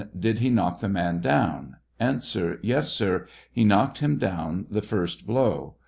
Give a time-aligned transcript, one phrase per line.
[0.19, 1.75] Did he knock the man down?
[1.99, 2.19] A.
[2.63, 5.75] Yes, sir; he knocked him down the first blow.